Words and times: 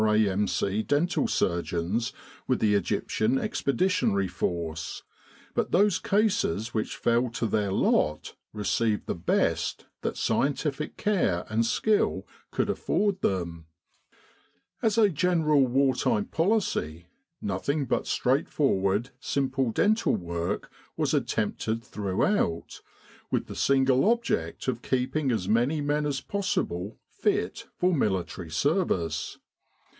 A.M.C. 0.03 0.81
dental 0.81 1.27
surgeons 1.27 2.11
with 2.47 2.59
the 2.59 2.73
Egyptian 2.73 3.37
Expeditionary 3.37 4.27
Force; 4.27 5.03
but 5.53 5.71
those 5.71 5.99
cases 5.99 6.73
which 6.73 6.97
fell 6.97 7.29
to 7.29 7.45
their 7.45 7.71
lot 7.71 8.33
received 8.51 9.05
the 9.05 9.13
best 9.13 9.85
that 10.01 10.17
scientific 10.17 10.97
care 10.97 11.45
and 11.49 11.63
skill 11.67 12.25
could 12.49 12.67
afford 12.67 13.21
them 13.21 13.67
As 14.81 14.97
a 14.97 15.01
ao6 15.01 15.03
Army 15.03 15.09
Dental 15.09 15.11
Surgery 15.11 15.11
in 15.11 15.11
Egypt 15.11 15.19
general 15.61 15.67
war 15.67 15.95
time 15.95 16.25
policy, 16.25 17.05
nothing 17.39 17.85
but 17.85 18.07
straightforward, 18.07 19.11
simple 19.19 19.71
dental 19.71 20.15
work 20.15 20.71
was 20.97 21.13
attempted 21.13 21.83
throughout, 21.83 22.81
with 23.29 23.45
the 23.45 23.55
single 23.55 24.09
object 24.09 24.67
of 24.67 24.81
keeping 24.81 25.31
as 25.31 25.47
many 25.47 25.79
men 25.79 26.07
as 26.07 26.21
possible 26.21 26.97
fit 27.07 27.67
for 27.77 27.93
military 27.93 28.49
service. 28.49 29.37